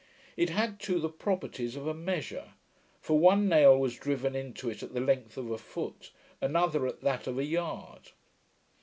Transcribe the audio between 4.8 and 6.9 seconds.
at the length of a foot; another